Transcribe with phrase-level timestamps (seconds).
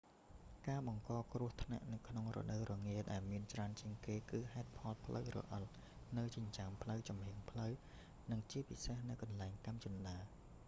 [0.67, 5.63] ការបង្កគ្រោះថ្នាក់ក្នុងរដូវរងារដែលមានច្រើនជាងគេ គឺហេតុផលផ្លូវរអិល
[6.17, 7.71] នៅចិញ្ចើមផ្លូវ ចំហៀងផ្លូវ
[8.31, 10.23] និងជាពិសេសនៅកន្លែងកាំជណ្តើរ